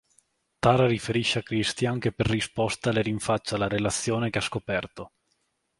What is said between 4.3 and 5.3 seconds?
che ha scoperto.